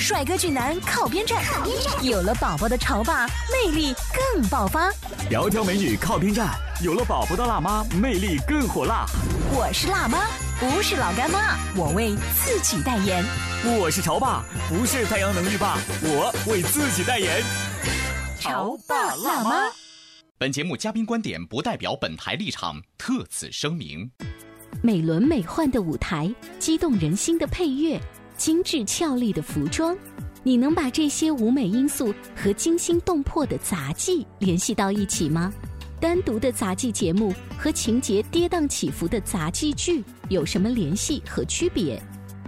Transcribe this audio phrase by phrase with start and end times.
[0.00, 1.44] 帅哥俊男靠边站，
[2.02, 4.90] 有了宝宝的潮爸魅力更爆发。
[5.30, 9.04] 窈窕美女靠边站，有了宝宝的辣妈魅力更火辣。
[9.52, 10.26] 我是辣妈，
[10.58, 13.22] 不是老干妈，我为自己代言。
[13.78, 17.42] 我是潮爸，不是太阳能浴霸，我为自己代言。
[18.40, 19.70] 潮爸辣妈。
[20.38, 24.10] 本节目嘉宾观点不代表本台立场，特此声明。
[24.82, 28.00] 美轮美奂的舞台，激动人心的配乐，
[28.40, 29.94] 精致俏丽的服装，
[30.42, 35.52] 你能把这些舞美因素和惊心动魄的杂技联系到一起吗？
[36.00, 42.02] 单独的杂技节目和情节跌宕起伏的杂技剧有什么联系和区别？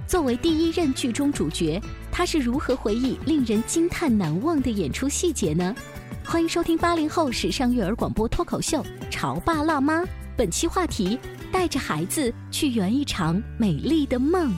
[0.06, 1.78] 作为第一任剧中主角，
[2.10, 5.76] 他是如何回忆令人惊叹难忘的演出细节呢？
[6.24, 10.00] 欢迎收听八零后时尚育儿广播脱口秀《潮爸辣妈》，
[10.38, 11.18] 本期话题：
[11.52, 14.50] 带着孩子去圆一场美丽的梦。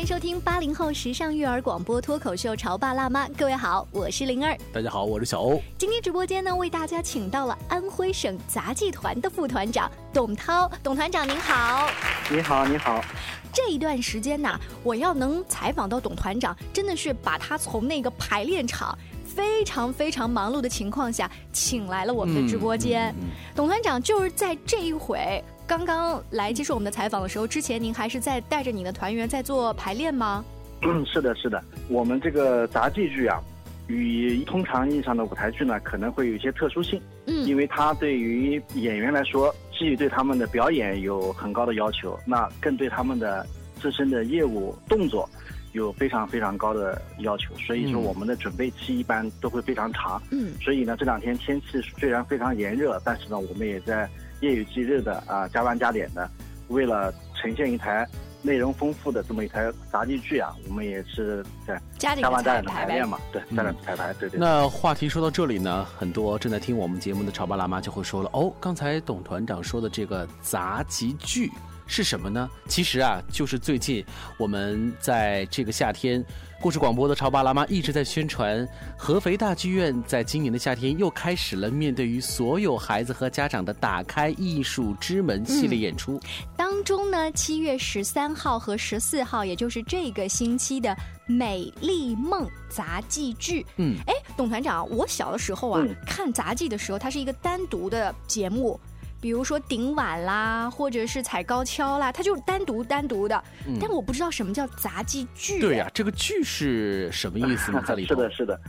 [0.00, 4.56] 欢迎收听八零后时尚育儿广播脱口秀《潮爸辣妈》，各位好，我是灵儿。
[4.72, 5.60] 大家好，我是小欧。
[5.76, 11.86] 今天直播间呢，为大家请到了安徽省杂技团的副团长董涛，董团长您好。
[12.30, 13.04] 你好，你好。
[13.52, 23.14] 这一段时间呐，我要能采访到董团长，真的是把他从那个排练场非常非常忙碌的情况下，请来了我们的直播间。
[23.54, 25.44] 董团长就是在这一回。
[25.70, 30.44] 刚刚来接受我们的采访的时候，之前您还是在带着你的团员在做排练吗？
[30.82, 31.62] 嗯，是的，是的。
[31.86, 33.40] 我们这个杂技剧啊，
[33.86, 37.00] 与通常意义上的舞台剧呢，可能会有一些特殊性。
[37.26, 43.46] 嗯，因为它对于演员来说，既对他们的表演有很高的要求，那更对他们的
[43.80, 45.30] 自身的业务动作
[45.70, 47.54] 有非常非常高的要求。
[47.64, 50.20] 所以说，我们的准备期一般都会非常长。
[50.32, 54.10] 嗯，所以呢，这两天天气虽然非常炎热，但是呢，我们也在。
[54.40, 56.28] 夜以继日的啊，加班加点的，
[56.68, 58.06] 为了呈现一台
[58.42, 64.40] 内容丰富的这么一台杂技剧啊，我们也是在加班加点的排练嘛，对，加点彩排，对对。
[64.40, 71.50] 那话题说到这里呢，很多正在听我们节目的潮爸辣妈就会说了，哦，刚才董团长说的这个杂技剧。
[71.90, 72.48] 是什么呢？
[72.68, 74.02] 其实啊，就是最近
[74.38, 76.24] 我们在这个夏天，
[76.62, 86.20] 故事广播的潮爸辣妈一直在宣传，合肥大剧院在今年的夏天又开始了面对于所有孩子和家长的“打开艺术之门”系列演出。
[86.56, 90.90] 当中呢，七月十三号和十四号，也就是这个星期的
[91.26, 93.66] 《美丽梦》杂技剧。
[93.78, 98.78] 嗯，哎，董团长，我小的时候啊，看杂技的时候，它是一个单独的节目。
[99.20, 103.44] 比如说顶碗啦，或者是踩高跷啦，它就单独单独的。
[103.78, 105.60] 但我不知道什么叫杂技剧。
[105.60, 107.82] 对呀，这个剧是什么意思呢？
[107.86, 108.14] 在里头。
[108.14, 108.60] 是的，是的，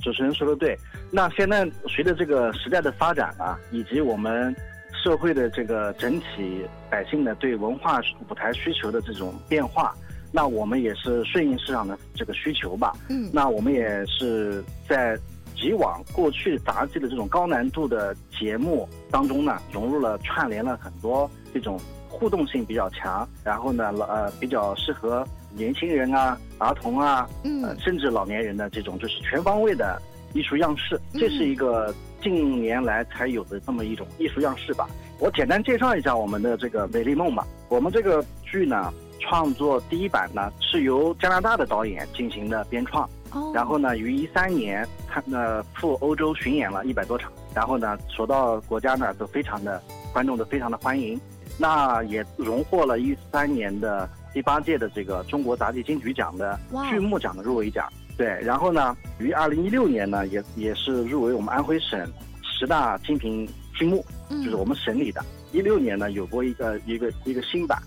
[0.00, 0.78] 主持人说的对。
[1.10, 4.54] 那现在随着这个时代的发展啊，以及我们
[5.02, 9.92] 社会的这个整体百姓的对文化舞台需求的这种变化，
[10.30, 12.92] 那我们也是顺应市场的这个需求吧。
[13.08, 13.28] 嗯。
[13.32, 15.18] 那我们也是在。
[15.56, 30.00] 以往过去杂技的这种高难度的节目当中呢，融入了串联了很多这种互动性比较强，然后呢，呃，比较适合年轻人啊、儿童啊，嗯，甚至老年人的这种就是全方位的
[30.34, 31.00] 艺术样式。
[31.14, 31.92] 这是一个
[32.22, 34.86] 近年来才有的这么一种艺术样式吧。
[35.18, 37.46] 我简单介绍一下我们的这个《美丽梦》吧。
[37.68, 43.08] 我们这个剧呢，创作第一版呢是由加拿大的导演进行的编创。
[43.54, 49.82] 然后呢，于一三年，他呢赴欧洲巡演了一百多场，然后呢，所到国家呢都非常的
[50.12, 51.20] 观众都非常的欢迎，
[51.58, 56.58] 那也荣获了一三年的第八届的这个中国杂技金曲奖的
[56.90, 57.90] 剧目奖的入围奖。
[58.16, 62.00] 对，然后呢，于二零一六年呢，也也是入围我们安徽省
[62.42, 65.22] 十大精品剧目，就是我们省里的。
[65.52, 67.78] 一六年呢，有过一个一个一个新版，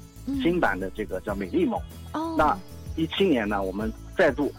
[0.42, 1.80] 新版的这个叫《美丽梦》。
[2.20, 2.36] 哦。
[2.38, 2.56] 那
[2.96, 4.52] 一七年呢，我们再度。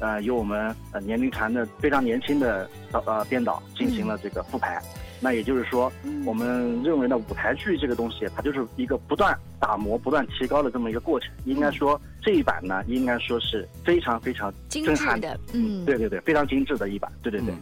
[0.00, 4.80] 呃，由我们呃年龄团的非常年轻的导呃编导进行了这个复排，
[5.20, 11.30] 那也就是说，嗯我们认为呢，舞台剧这个东西，它就是一个不断打磨、不断提高的这么一个过程。
[11.44, 17.10] 应该说这一版呢，应该说是非常非常精震撼的，嗯，对对对，非常精致的一版。
[17.22, 17.52] 对对对。
[17.52, 17.58] 嗯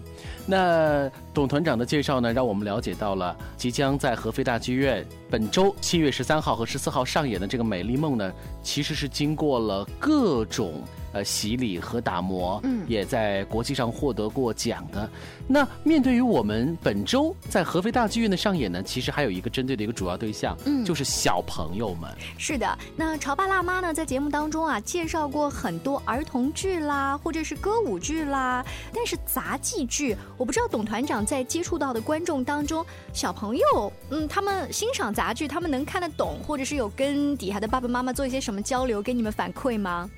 [0.49, 8.33] 那董团长的介绍呢，让我们了解到了即将在合肥大剧院本周七月十三号和十四号上演的这个《美丽梦》呢，
[8.63, 10.85] 其实是经过了各种
[11.17, 15.09] 呃洗礼和打磨，嗯也在国际上获得过奖的。
[15.49, 22.11] 那面对于我们本周在合肥大剧院的上演呢，其实还有一个针对的一个主要对象，嗯就是小朋友们。
[22.37, 32.85] 是的，那潮爸辣妈呢，在节目当中啊，介绍过很多儿童剧啦，或者是歌舞剧啦，但是杂技剧，我不知道董团长在接触到的观众当中，
[33.15, 40.11] 小朋友，嗯，他们欣赏杂剧，他们能看得懂，或者是有跟底下的爸爸妈妈做一些什么交流，给你们反馈吗？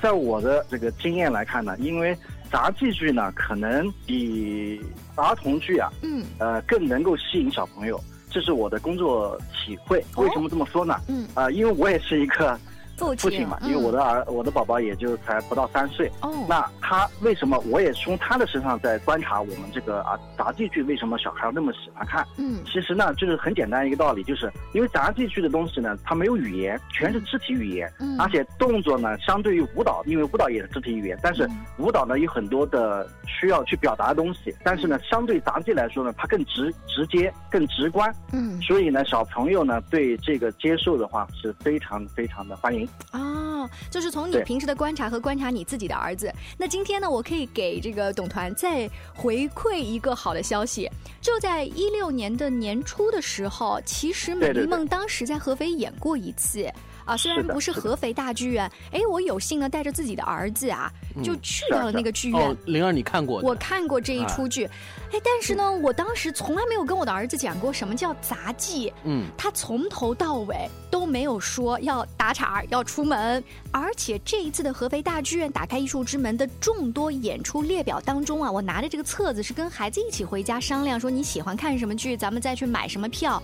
[0.00, 2.16] 在我的这个经验来看呢，因为
[2.50, 4.80] 杂技剧呢，可能比
[5.16, 8.00] 儿童剧啊，嗯呃，更能够吸引小朋友，
[8.30, 9.98] 这是我的工作体会。
[10.14, 10.94] 哦为什么这么说呢？
[11.08, 12.58] 嗯，啊、因为我也是一个
[12.96, 16.10] 父父亲嘛，因为我的儿，我的宝宝也就才不到三岁。
[16.22, 17.58] 嗯哦，那他为什么？
[17.66, 22.26] 我也从他的身上在观察我们这个啊杂技剧为什么小孩那么喜欢看。
[22.38, 42.85] 嗯其实呢，就是很简单一个道理，就是因为杂技剧的东西呢，它没有语言，全是肢体语言，嗯而且动作呢，相对于舞蹈，因为舞蹈也是肢体语言，但是嗯舞蹈呢有很多的需要去表达的东西，但是呢，相对杂技来说呢，它更直直接、更直观，嗯所以呢，小朋友呢对这个接受的话是非常非常的欢迎。
[43.12, 46.32] 哦，就是从你平时的观察和观察你自己的儿子。
[46.58, 50.90] 那今天呢，我可以给这个董团再回馈一个好的消息，
[51.20, 56.70] 就在一六年的年初的时候，其实《美丽梦》当时在合肥演过一次。
[57.06, 60.92] 啊，虽然不是合肥大剧院，哎，我有幸呢带着自己的儿子啊，
[61.24, 62.38] 就去到了那个剧院。
[62.38, 63.40] 哦，灵儿，你看过？
[63.40, 64.64] 我看过这一出剧，
[65.12, 68.92] 哎，但是呢，我当时从来没有跟我的儿子讲过什么叫杂技。
[69.04, 83.40] 嗯，他从头到尾都没有说要打岔要出门，而且这一次的合肥大剧院打开艺术之门的众多演出列表当中啊，我拿着这个册子是跟孩子一起回家商量，说你喜欢看什么剧，咱们再去买什么票。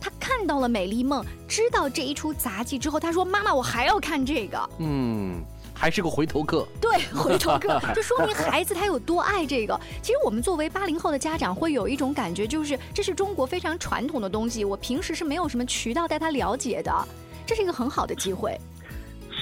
[0.00, 5.42] 他看到了《美丽梦》，知道这一出杂技之后，他说：“妈妈，我还要看这个。”嗯，
[5.74, 6.66] 还是个回头客。
[6.80, 9.78] 对， 回头客，这说明孩子他有多爱这个。
[10.00, 17.08] 其实我们作为八零后的家长，会有一种感觉，就是这是中国非常传统的东西，我平时是没有什么渠道带他了解的，
[17.44, 18.58] 这是一个很好的机会。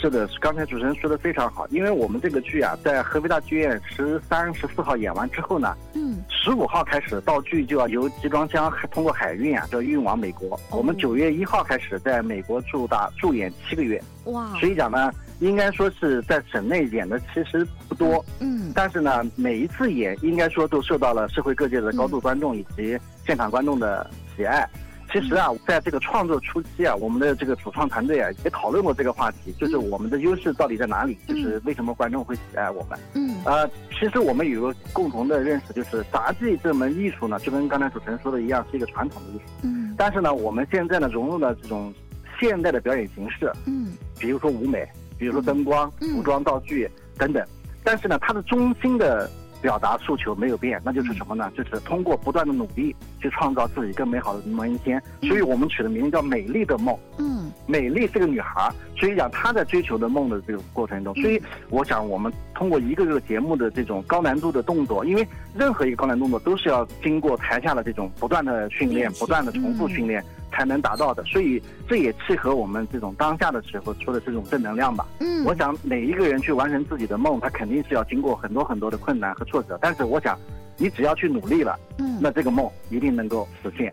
[0.00, 10.58] 是的，刚才主持人说的非常好，因为我们这个剧啊，在合肥大剧院十三、十四号演完之后呢，嗯，十五号开始道具就要由集装箱通过海运啊，就要运往美国。
[10.70, 15.10] 我们九月一号开始在美国驻大驻演七个月，哇，所以讲呢，
[15.40, 22.96] 应该说是在省内演的其实不多，嗯但是呢，每一次演应该说都受到了社会各界的高度观众以及
[23.26, 24.68] 现场观众的喜爱。
[25.12, 31.16] 其实啊，在这个创作初期啊，我们的这个主创团队啊也讨论过这个话题，就是我们的优势到底在哪里？
[31.26, 32.99] 就是为什么观众会喜爱我们？
[33.14, 39.44] 嗯呃，其实我们有个共同的认识，就是杂技这门艺术呢，就跟刚才主持人说的一样，是一个传统的艺术。
[39.62, 41.93] 嗯但是呢，我们现在呢融入了这种
[42.38, 44.87] 现代的表演形式，嗯比如说舞美，
[45.19, 47.44] 比如说灯光、嗯服装道具等等。
[47.82, 51.50] 但是呢，它的中心的表达诉求没有变，那就是什么呢？
[51.56, 55.02] 就是通过不断的努力去创造自己更美好的明天。
[55.22, 56.96] 所以我们取的名字叫“美丽的梦”。
[57.19, 61.40] 嗯美丽是个女孩，所以讲她在追求的梦的这个过程中，所以
[61.70, 70.25] 我想我们通过一个个节目的这种高难度的动作，因为任何一个高难度动作都是要经过台下的这种不断的训练不断的重复训练
[70.58, 75.06] 才能达到的，所以这也契合我们这种当下的时候说的这种正能量吧。
[75.20, 80.36] 嗯，我想每一个人去完成自己的梦，他肯定是要经过很多很多的困难和挫折，但是我想，
[80.76, 83.92] 你只要去努力了，嗯那这个梦一定能够实现。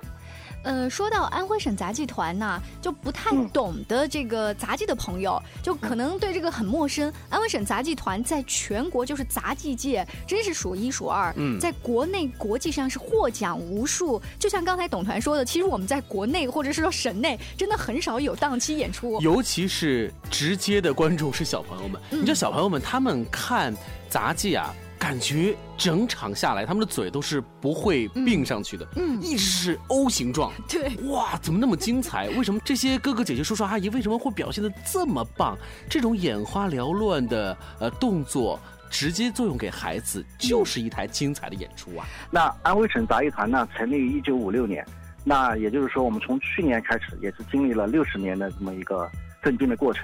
[0.66, 7.14] 呃，说到安徽省杂技团呐，就不太嗯懂的这个杂技的朋友，就可能对这个很陌生。
[7.30, 14.20] 安徽省杂技团在全国就是杂技界真是数一数二，嗯在国内、国际上是获奖无数。
[14.40, 19.22] 就像刚才董团说的，其实我们在国内或者是说省内，真的很少有档期演出。
[19.22, 23.72] 尤其是直接的观众是小朋友们，嗯你知道小朋友们他们看
[24.10, 24.74] 杂技啊，
[25.06, 30.52] 感觉整场下来他们的嘴都是不会并上去的，嗯一直是 O 形状。
[30.68, 32.28] 对，哇，怎么那么精彩？
[32.30, 35.56] 为什么这些哥哥姐姐、叔叔阿姨为什么会表现的这么棒？
[35.88, 38.60] 这种眼花缭乱的呃动作，
[38.90, 42.08] 直接作用给孩子，就是一台精彩的演出啊！
[42.32, 44.84] 那安徽省杂艺团呢，成立于一九五六年，
[45.24, 49.08] 那也就是说，我们从去年开始，也是经历了六十年的这么一个
[49.44, 50.04] 奋进的过程。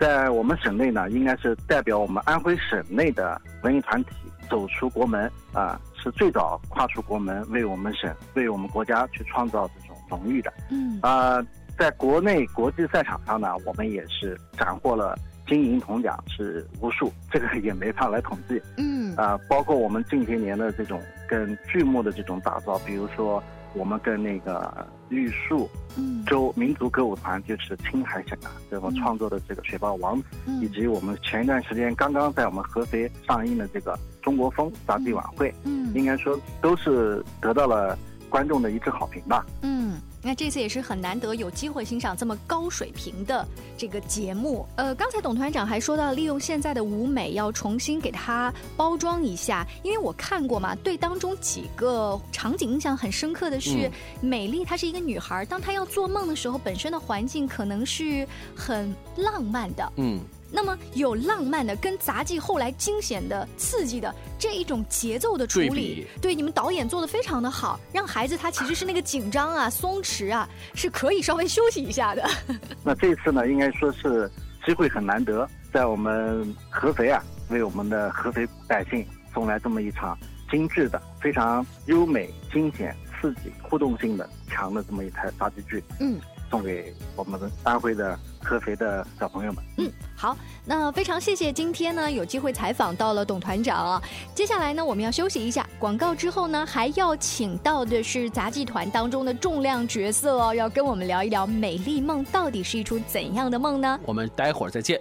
[0.00, 4.10] 在我们省内呢，应该是代表我们安徽省内的文艺团体
[4.48, 10.50] 走出国门啊、是最早跨出国门，为我们省、为我们国家去创造这种荣誉的。
[10.70, 11.44] 嗯啊、
[11.78, 15.14] 在国内国际赛场上呢，我们也是斩获了
[15.46, 18.58] 金银铜奖是无数，这个也没法来统计。
[18.78, 23.42] 嗯啊、包括我们近些年的这种跟剧目的这种打造，比如说
[23.74, 26.24] 我们跟那个玉树嗯。
[26.24, 30.28] 州民族歌舞团，就是青海省啊，这么创作的这个《雪豹王子》，
[30.60, 30.72] 以嗯。
[30.72, 35.92] 及我们前一段时间刚刚在我们合肥上映的这个《中国风》杂技晚会，嗯。
[35.94, 37.98] 应该说都是得到了
[38.28, 39.44] 观众的一致好评吧。
[39.62, 43.46] 嗯，那这次也是很难得有机会欣赏这么高水平的
[43.76, 44.66] 这个节目。
[44.76, 60.20] 呃，刚才董团长还说到，利用现在的舞美要重新给它包装一下，因为我看过嘛，对当中几个场景印象很深刻的是，美丽她是一个女孩，当她要做梦的时候，本身的环境可能是很浪漫的，嗯，
[60.52, 72.28] 那么有浪漫的跟杂技后来惊险的、刺激的这一种节奏的处理，对你们导演做的非常的好，让孩子他其实是那个紧张啊、松弛啊，是可以稍微休息一下的。
[72.82, 74.30] 那这次呢，应该说是
[74.66, 80.18] 机会很难得，在我们合肥啊，为我们的合肥百姓送来这么一场
[80.50, 86.18] 精致的、非常优美、惊险、刺激、互动性的强的这么一台杂技剧，嗯，
[86.50, 89.64] 送给我们的安徽的合肥的小朋友们。
[89.78, 94.02] 嗯，好，那非常谢谢今天呢有机会采访到了董团长啊。
[94.34, 104.00] 接下来呢我们要休息一下，广告之后呢还要请到的是杂技团当中的重量角色哦，要跟我们聊一聊《美丽梦》到底是一出怎样的梦呢？
[104.04, 105.00] 我们待会儿再见。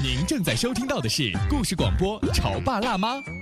[0.00, 3.16] 您正在收听到的是故事广播《潮爸辣妈》。《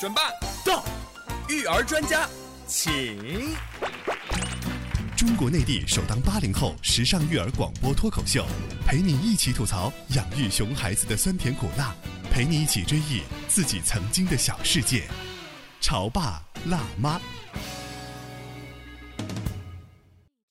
[0.00, 0.22] 准备
[0.64, 0.82] 到，
[1.50, 2.26] 育儿专家
[2.66, 3.54] 请。
[5.14, 8.46] 中国内地首档八零后时尚育儿广播脱口秀，
[8.86, 11.94] 陪你一起吐槽养育熊孩子的酸甜苦辣，
[12.30, 15.06] 陪你一起追忆自己曾经的小世界。
[15.82, 17.20] 潮爸辣妈。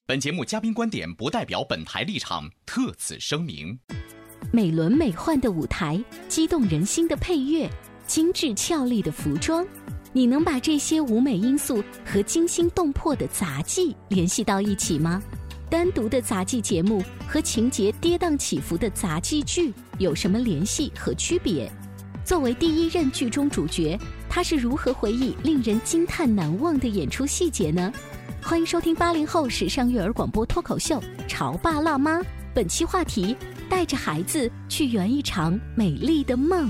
[0.05, 3.79] 本节目嘉宾观点不代表本台立场，特此声明。
[4.53, 7.67] 美轮美奂的舞台，激动人心的配乐，
[8.09, 9.63] 精致俏丽的服装，
[10.11, 15.21] 你能把这些舞美因素和惊心动魄的杂技联系到一起吗？
[15.69, 21.71] 单独的杂技节目和情节跌宕起伏的杂技剧有什么联系和区别？
[22.25, 23.95] 作为第一任剧中主角，
[24.27, 27.93] 他是如何回忆令人惊叹难忘的演出细节呢？
[28.41, 32.17] 欢迎收听八零后时尚育儿广播脱口秀《潮爸辣妈》，
[32.55, 33.37] 本期话题：
[33.69, 36.67] 带着孩子去圆一场美丽的梦。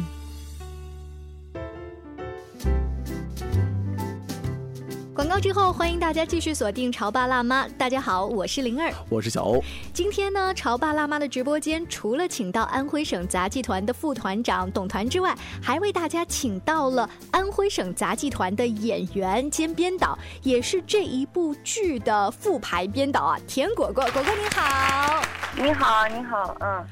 [5.29, 7.67] 告之后，欢迎大家继续锁定《潮爸辣妈》。
[7.77, 8.91] 大家好，我是灵儿。
[9.09, 24.03] 我是小欧，今天呢，《潮爸辣妈》的直播间除了请到安徽省杂技团的副团长董团之外，还为大家请到了安徽省杂技团的演员兼编导，也是这一部剧的副排编导啊，田果果。
[24.11, 25.21] 果果你好。
[25.55, 26.83] 你好，你好，嗯，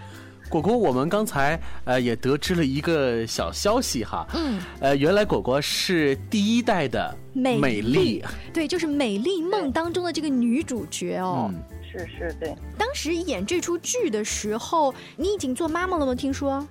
[0.50, 8.24] 果果，我们刚才呃也得知了一个小消息哈，嗯，呃，原来果果是第一代的美美丽，
[8.54, 11.51] 对，就是《美丽梦》当中的这个女主角哦。
[11.54, 16.16] 嗯，是是，对当时演这出剧的时候，你已经做妈妈了吗？
[16.16, 16.66] 听说？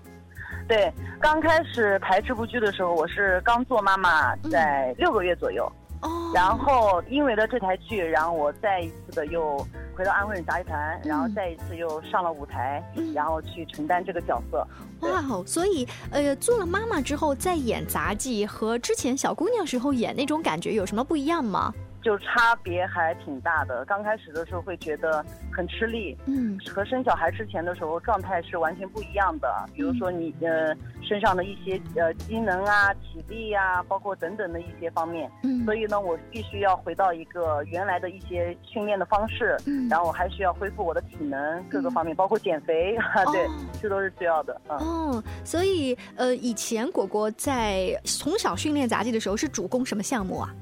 [0.67, 0.93] 对。
[1.19, 5.71] 刚开始排这部剧的时候，我是刚做妈妈，在六个月左右。
[6.03, 9.67] 哦，然后因为了这台剧，然后我再一次的又
[9.97, 14.67] 回到安徽省杂技团，然后再一次又上了舞台，嗯然后去承担这个角色。
[15.01, 15.43] 哇哦！
[15.47, 21.73] 所以，呃，做了妈妈之后再演杂技，和之前小姑娘时候演那种感觉有什么不一样吗？
[22.07, 23.85] 就差别还挺大的。
[23.85, 29.69] 刚开始的时候会觉得很吃力，嗯和生小孩之前的时候状态是完全不一样的。
[29.75, 30.73] 比如说你呃
[31.03, 35.29] 身上的一些呃机能啊、体力啊，包括等等的一些方面。
[35.43, 42.97] 嗯所以呢，我必须要回到一个原来的一些训练的方式，嗯然后我还需要恢复我的体能各个方面，包括减肥，
[43.33, 43.51] 对哦，
[43.83, 44.61] 这都是需要的。
[44.69, 50.55] 嗯，哦，所以呃，以前果果在从小训练杂技的时候是主攻什么项目啊？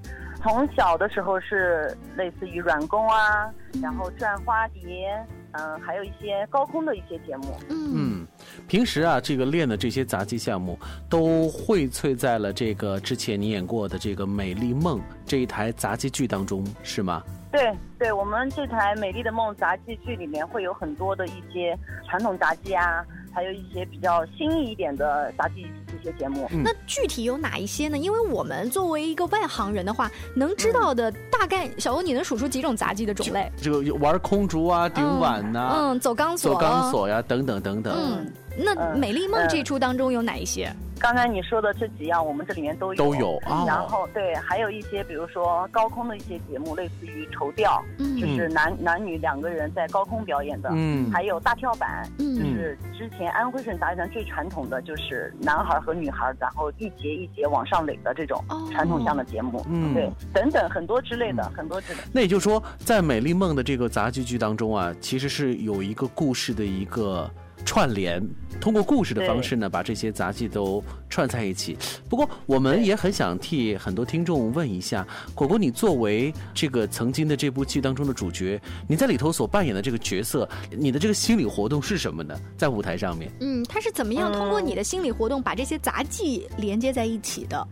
[0.45, 5.11] 从小的时候是类似于软功啊，然后转花蝶，
[5.53, 7.57] 嗯、还有一些高空的一些节目。
[7.71, 8.27] 嗯嗯，
[8.69, 17.23] 平时啊，这个练的这些杂技项目都荟萃在了这个之前你演过的这个《美丽梦》这一台杂技剧当中，是吗？
[17.51, 21.75] 对对，我们这台《美丽的梦》杂技剧里面会有很多的一些
[22.07, 25.67] 传统杂技啊，还有一些比较新颖一点的杂技
[25.99, 26.49] 一些节目。
[26.65, 27.97] 那具体有哪一些呢？
[27.99, 33.51] 因为我们作为一个外行人的话，能知道的大概，小欧你能数出几种杂技的种类？
[33.57, 37.95] 这个玩空竹啊、顶碗呐、嗯，走钢索、走钢索呀，等等等等。
[37.97, 40.73] 嗯，那《美丽梦》这出当中有哪一些？
[41.01, 42.97] 刚才你说的这几样，我们这里面都有。
[42.97, 43.65] 都有啊。
[43.67, 50.71] 然后对，还有一些，比如说高空的一些节目，类似于绸吊，嗯就是男男女两个人在高空表演的。
[50.73, 59.65] 嗯还有大跳板，嗯就是之前安徽省杂技团最传统的，就是男孩和女孩，然后一节一节往上垒的这种哦传统向的节目。
[59.69, 62.05] 嗯对，等等很多之类的，很多之类的。
[62.13, 67.31] 那也就是说，在《美丽梦》的这个杂剧剧当中啊，其实是有一个故事的一个
[67.65, 68.23] 串联，
[68.61, 71.77] 通过故事的方式呢，把这些杂技都串在一起。
[72.09, 82.39] 不过，我们也很想替很多听众问一下，果果，你作为这个曾经的这部剧当中的主角，你在里头所扮演的这个角色，你的这个心理活动是什么呢？
[82.57, 87.67] 在舞台上面，嗯，他是怎么样通过你的心理活动把这些杂技连接在一起的？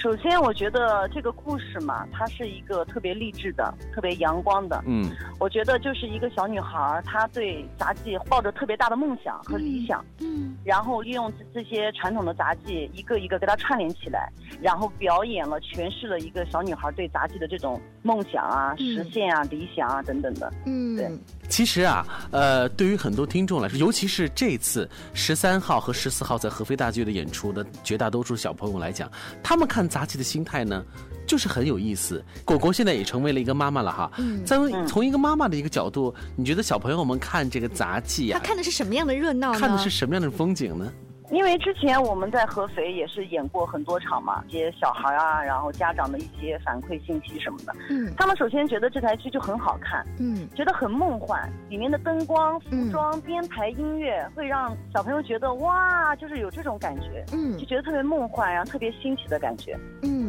[0.00, 4.82] 首先，我觉得这个故事嘛，它是一个特别励志的、特别阳光的。
[4.86, 5.04] 嗯。
[5.38, 10.56] 我觉得就是一个小女孩，她对杂技抱着特别大的梦想和理想，嗯。
[10.64, 18.94] 然后利用这这些传统的杂技一个一个给它串联起来，然后表演了、诠释了一个小女孩对杂技的这种梦想啊、嗯。
[18.94, 20.50] 实现啊、理想啊等等的。
[20.64, 21.10] 嗯，对
[21.50, 29.10] 其实啊，呃，对于很多听众来说，尤其是这次十三号和十四号在合肥大剧院的演出的绝大多数小朋友来讲，
[29.42, 30.82] 他们看杂技的心态呢，
[31.26, 32.24] 就是很有意思。
[32.44, 39.58] 果果现在也成为了一个妈妈了哈，嗯从从一个妈妈的一个角度，你觉得小朋友们看这个杂技啊，他看的是什么样的热闹呢？
[39.58, 40.90] 看的是什么样的风景呢？
[41.30, 59.78] 因为之前我们在合肥也是演过很多场嘛，一些小孩啊，然后家长的一些反馈信息什么的，嗯他们首先觉得这台剧就很好看，嗯觉得很梦幻，里面的灯光、服装、编排、音乐会让小朋友觉得哇，就是有这种感觉，嗯就觉得特别梦幻，然后特别新奇的感觉。
[60.02, 60.19] 嗯，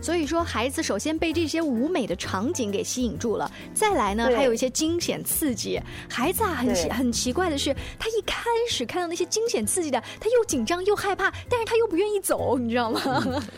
[0.00, 5.80] 所以说孩子首先被这些舞美的场景给吸引住了，再来呢，还有一些惊险刺激。
[6.08, 13.00] 孩子啊，很奇很奇怪的是，他一开始看到那些惊险刺激的，他又紧张又害怕，但是他又不愿意走，你知道吗？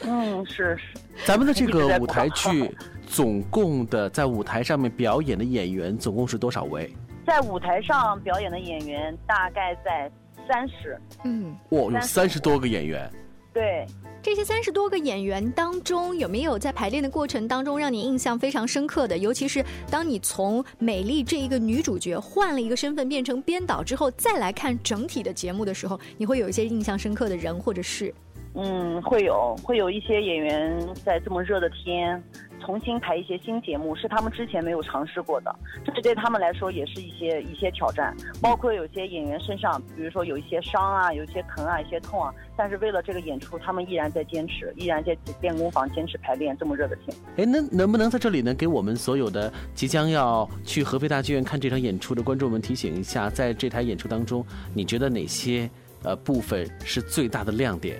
[0.03, 0.99] 嗯， 是是。
[1.27, 2.71] 咱们的这个舞台剧，
[3.07, 6.94] 总共的在舞台上面表演的演员总共是多少位？
[7.27, 10.11] 在舞台上表演的演员大概在
[10.49, 13.11] 三十，嗯，哇，有三十多个演员。
[13.53, 13.85] 对，
[14.20, 19.16] 这些三十多个演员当中，有没有在排练的过程当中让你印象非常深刻的？
[19.16, 28.12] 尤其是当你从美丽这一个女主角换了一个身份变成编导之后，再来看整体的节目的时候，你会有一些印象深刻的人或者事。
[28.54, 32.20] 嗯，会有会有一些演员在这么热的天
[32.61, 38.16] 重新排一些新节目，是他们之前没有尝试过的，这对他们来说也是一些一些挑战。
[38.42, 46.56] 包括有些演员身上，比如说有一些伤啊，有一些疼啊，一些痛啊，但是为了这个演出，他们依然在坚持，依然在练功房坚持排练。
[46.58, 55.70] 这么热的天，哎，那能不能在这里呢，给我们所有的即将要去合肥大剧院看这场演出的观众们提醒一下，在这台演出当中，你觉得哪些
[56.02, 57.96] 呃部分是最大的亮点？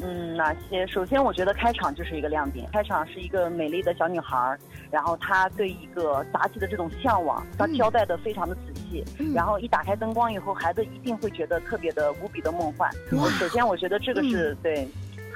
[0.00, 0.86] 嗯，哪些？
[0.86, 2.68] 首先，我觉得开场就是一个亮点。
[2.72, 4.58] 开场是一个美丽的小女孩，
[4.90, 9.04] 然后她对一个杂技的这种向往，她交代的非常的仔细。
[9.18, 12.90] 嗯然后一打开灯光以后，孩子一定会觉得特别的无比的梦幻。
[13.12, 14.88] 哇首先，我觉得这个是、对。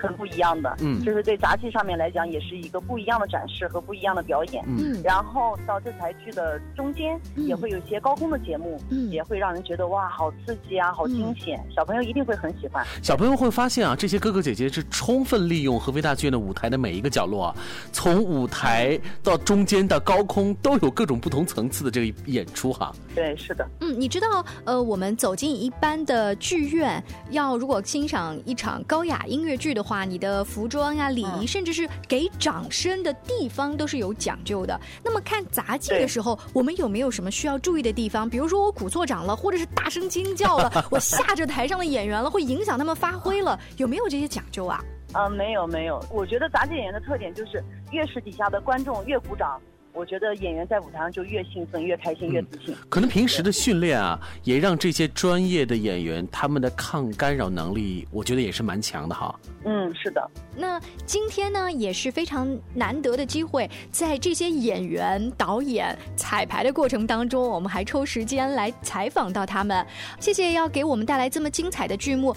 [0.07, 4.65] 很不一样的，嗯就是对杂技上面来讲，也是一个不一样的展示和不一样的表演。
[4.67, 12.85] 嗯然后到这台剧的中间，嗯也会有一些高空的节目，嗯也会让人觉得哇，好刺激啊，好惊险，小朋友一定会很喜欢。
[13.03, 17.57] 小朋友会发现啊，这些哥哥姐姐是充分利用合肥大剧院的舞台的每一个角落啊，
[17.93, 22.93] 从舞台到中间到高空都有各种不同层次的这个演出哈。
[23.15, 23.67] 对，是的。
[23.81, 34.79] 嗯，你知道，呃，我们走进一般的剧院，要如果欣赏一场高雅音乐剧的话，你的服装呀、礼仪，甚至是给掌声的地方都是有讲究的。
[35.03, 38.29] 那么看杂技的时候，我们有没有什么需要注意的地方？
[38.29, 44.83] 比如说我鼓错掌了，或者是大声惊叫了， 我吓着台上的演员了，会影响他们发挥了，有没有这些讲究啊？
[45.13, 49.59] 啊、没有没有，我觉得杂技演员的特点就是越是底下的观众越鼓掌，
[49.97, 52.77] 我觉得演员在舞台上就越兴奋、越开心、越自信。
[52.91, 59.35] 可能平时的训练啊，也让这些专业的演员他们的抗干扰能力，我觉得也是蛮强的哈。
[59.65, 60.31] 嗯，是的。
[60.55, 69.85] 那今天呢，也是非常难得的机会，在这些演员、导演彩排的过程当中，我们还抽时间来采访到他们。
[70.21, 72.37] 谢谢，要给我们带来这么精彩的剧目。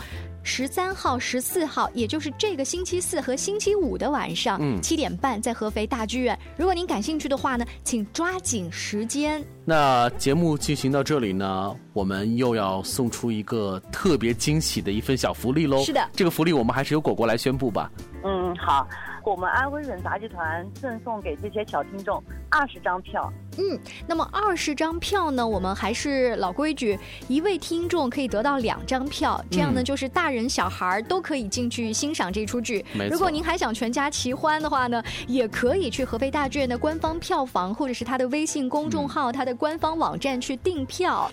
[0.52, 6.38] 十三号、十四号，也就是这个星期四和星期五的晚上，七点半在合肥大剧院。
[6.58, 9.46] 如果您感兴趣的话呢，请抓紧时间。
[9.64, 15.84] 那节目进行到这里呢，我们又要送出一个特别惊喜的一份小福利喽。
[15.84, 17.92] 是的，这个福利我们还是由果果来宣布吧。
[18.24, 18.88] 嗯，好。
[19.24, 23.32] 我们安徽省杂技团赠送给这些小听众二十张票。
[23.58, 25.46] 嗯，那么二十张票呢？
[25.46, 32.84] 我们还是老规矩，一位听众可以得到两张票，这样呢，就是大人小孩都可以进去欣赏这出剧。
[33.12, 41.30] 如果您还想全家齐欢的话呢，也可以去合肥大剧院的官方票房，或者是他的微信公众号、他的官方网站去订票。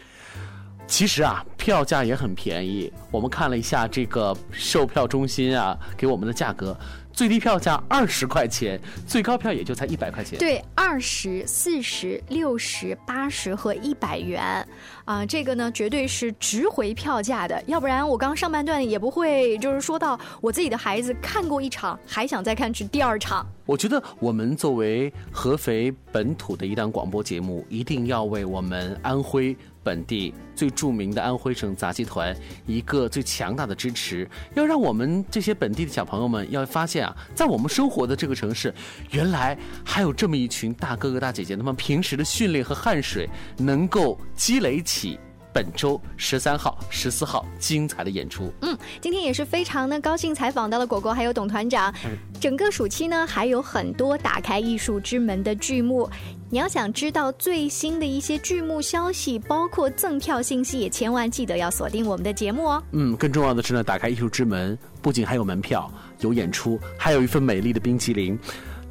[0.87, 2.91] 其实啊，票价也很便宜。
[3.11, 6.77] 我们看了一下这个售票中心啊，给我们的价格。
[7.13, 10.39] 最低票价二十块钱，最高票也就才一百块钱。
[10.39, 14.67] 对，二十四十、六十、八十和一百元，
[15.07, 17.63] 啊，这个呢绝对是值回票价的。
[17.67, 23.47] 要不然我刚上半段也不会就是说到我自己的孩子看过一场，还想再看去第二场。
[23.65, 29.57] 我觉得我们作为合肥本土的一档广播节目，一定要为我们安徽。
[29.87, 38.75] 本地最著名的安徽省杂技团一个最强大的支持，要让我们这些本地的小朋友们要发现啊，在我们生活的这个城市，
[39.13, 45.21] 原来还有这么一群大哥哥大姐姐，他们平时的训练和汗水能够积累起。
[45.57, 48.53] 本周十三号、十四号精彩的演出。
[48.61, 51.91] 嗯，今天也是非常的高兴采访到了果果还有董团长。
[52.39, 56.07] 整个暑期呢，还有很多打开艺术之门的剧目。
[56.51, 62.83] 你要想知道最新的一些剧目消息，包括赠票信息，也千万记得要锁定我们的节目哦。
[62.93, 65.91] 嗯，更重要的是呢，打开艺术之门不仅还有门票、
[66.21, 68.39] 有演出，还有一份美丽的冰淇淋。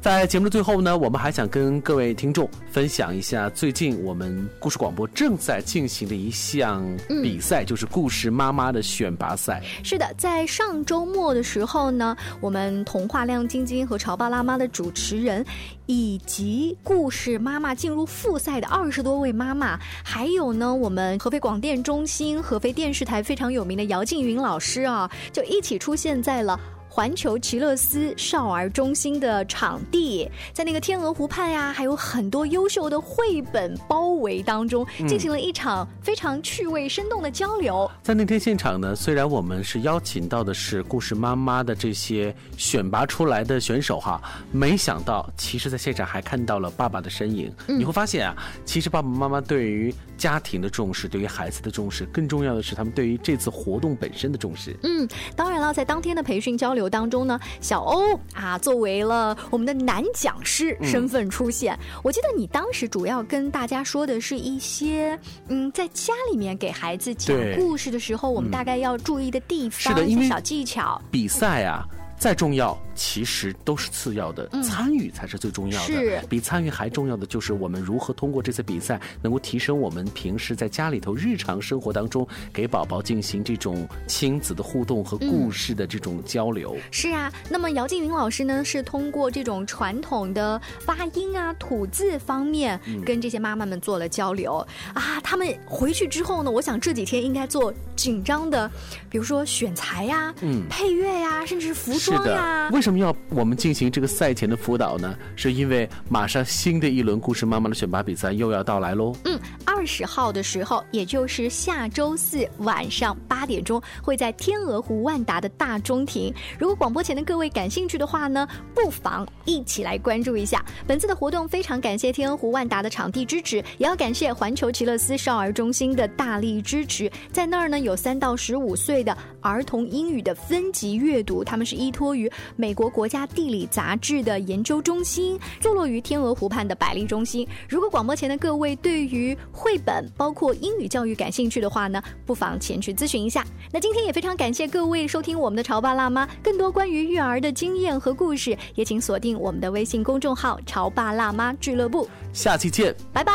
[0.00, 6.86] 在节目的最后呢，我们还想跟各位听众分享一下最近我们故事广播正在进行的一项
[7.24, 9.60] 比赛，就是故事妈妈的选拔赛。
[9.82, 15.44] 是的，在上周末的时候呢，我们童话亮晶晶和潮爸辣妈的主持人，
[15.86, 26.60] 以及故事妈妈进入复赛的二十多位妈妈，还有呢，我们合肥广电中心、合肥电视台非常有名的姚静云老师啊，就一起出现在了。
[26.96, 37.90] 环球奇乐斯少儿中心的场地，在那个天鹅湖畔呀，还有很多优秀的绘本包围当中，进行了一场非常趣味生动的交流。
[38.02, 44.18] 在那天现场呢，虽然我们是邀请到的是故事妈妈的这些选拔出来的选手哈，
[44.50, 47.52] 没想到其实在现场还看到了爸爸的身影。
[47.66, 54.74] 你会发现啊，其实爸爸妈妈对于家庭的重视，对于孩子的重视，更重要的是他们对于这次活动本身的重视。
[54.82, 56.85] 嗯，当然了，在当天的培训交流。
[56.88, 61.78] 当中呢，小欧啊，作为了我们的男讲师身份出现。
[62.02, 65.18] 我记得你当时主要跟大家说的是一些，
[65.48, 71.00] 嗯，在家里面给孩子讲故事的时候，我们大概要注意的地方，一些小技巧。
[71.10, 71.84] 比赛啊。
[72.18, 75.86] 再重要，其实都是次要的，参与才是最重要的。
[75.86, 86.74] 是，比参与还重要的就是我们如何通过这次比赛，能够提升我们平时在家里头日常生活当中给宝宝进行这种亲子的互动和故事的这种交流。
[86.90, 95.20] 是啊，那么姚静云老师呢，是通过这种传统的发音啊、吐字方面，跟这些妈妈们做了交流啊。
[95.22, 98.70] 他们回去之后呢，我想这几天应该做紧张的，
[99.10, 100.34] 比如说选材呀、
[100.70, 101.92] 配乐呀，甚至是服。
[101.96, 105.18] 是的，为什么要我们进行这个赛前的辅导呢？
[105.34, 109.12] 是因为马上新的一轮故事妈妈的选拔比赛又要到来喽。
[109.24, 116.32] 嗯，二十号的时候，也就是下周四晚上八点钟，会在天鹅湖万达的大中庭。
[116.60, 121.48] 如果广播前的各位感兴趣的话呢，不妨一起来关注一下本次的活动。
[121.48, 127.10] 非常感谢天鹅湖万达的场地支持，也要感谢环球奇乐斯少儿中心的大力支持。
[127.32, 131.90] 在那儿呢，有三到十五岁的儿童英语的分级阅读，他们是依。
[131.96, 137.48] 托于美国国家地理杂志的研究中心，坐落于天鹅湖畔的百丽中心。
[137.66, 143.44] 如果广播前的各位对于绘本包括英语教育感兴趣的话呢，不妨前去咨询一下。
[143.72, 152.06] 那今天也非常感谢各位收听我们的潮爸辣妈，更多关于育儿的经验和故事，也请锁定我们的微信公众号“潮爸辣妈俱乐部”。
[152.34, 153.32] 下期见，拜拜。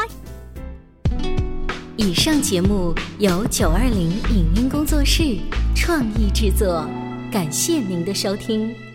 [1.97, 5.38] 以上节目由九二零影音工作室
[5.75, 6.88] 创意制作。
[7.32, 8.90] 感谢您的收听。